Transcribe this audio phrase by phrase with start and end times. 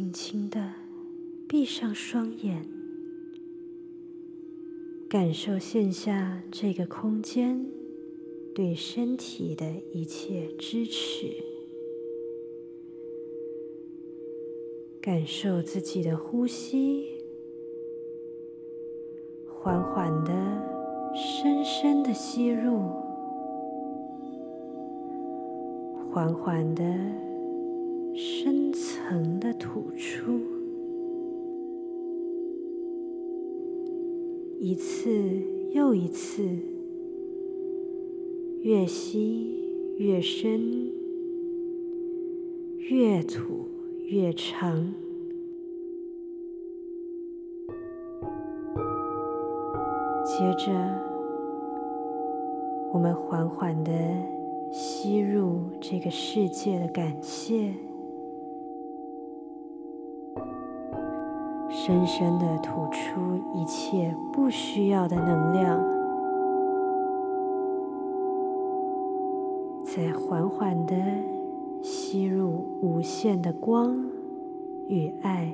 [0.00, 0.72] 轻轻的
[1.46, 2.66] 闭上双眼，
[5.10, 7.66] 感受线下这个空间
[8.54, 11.26] 对身体的一切支持，
[15.02, 17.18] 感受自己的呼吸，
[19.46, 20.32] 缓缓的、
[21.14, 22.88] 深深的吸入，
[26.10, 27.29] 缓缓的。
[28.14, 30.40] 深层的吐出，
[34.58, 35.10] 一次
[35.72, 36.42] 又一次，
[38.62, 39.58] 越吸
[39.96, 40.90] 越深，
[42.78, 43.68] 越吐
[44.06, 44.92] 越长。
[50.24, 50.72] 接着，
[52.92, 53.90] 我们缓缓的
[54.72, 57.74] 吸入这个世界的感谢。
[61.90, 63.20] 深深的吐出
[63.52, 65.76] 一切不需要的能量，
[69.84, 70.94] 再缓缓的
[71.82, 73.92] 吸入无限的光
[74.86, 75.52] 与爱，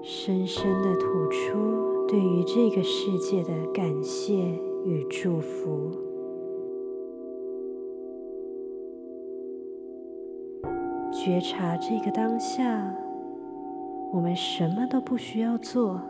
[0.00, 4.36] 深深的吐出对于这个世界的感谢
[4.84, 6.07] 与祝福。
[11.20, 12.80] 觉察这个当下，
[14.12, 16.00] 我们什么都不需要做，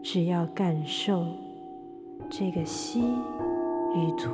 [0.00, 1.26] 只要感受
[2.30, 4.30] 这个吸与吐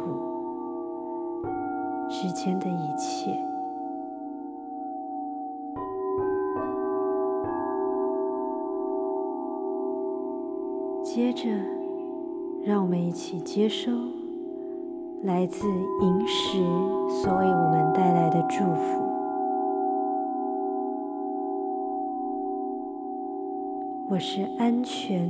[2.10, 3.34] 之间的一切。
[11.02, 11.48] 接着，
[12.62, 13.90] 让我们一起接收
[15.22, 16.58] 来自萤石
[17.08, 19.07] 所为我们带来的祝福。
[24.10, 25.28] 我是安全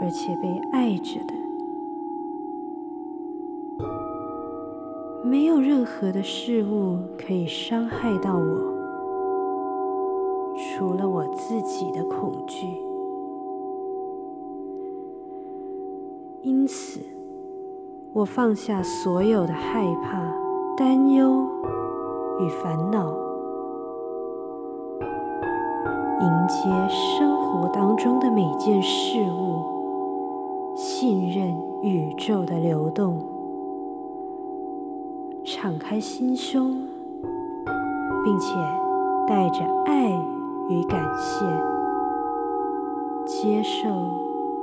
[0.00, 1.32] 而且被爱着的，
[5.22, 8.74] 没有任何的事物可以伤害到我，
[10.56, 12.66] 除了我自己的恐惧。
[16.42, 16.98] 因此，
[18.12, 20.20] 我放下所有的害怕、
[20.76, 21.46] 担忧
[22.40, 23.14] 与烦恼。
[26.18, 33.18] 迎接生活当中的每件事物，信任宇宙的流动，
[35.44, 36.72] 敞开心胸，
[38.24, 38.54] 并且
[39.26, 40.10] 带着爱
[40.70, 41.44] 与感谢，
[43.26, 43.88] 接受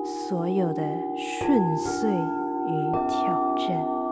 [0.04, 0.82] 所有的
[1.16, 4.03] 顺遂与挑战。